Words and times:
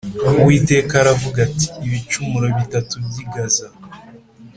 Uwiteka 0.39 0.93
aravuga 1.03 1.37
ati 1.47 1.67
“Ibicumuro 1.87 2.45
bitatu 2.57 2.93
by’i 3.05 3.25
Gaza 3.33 3.67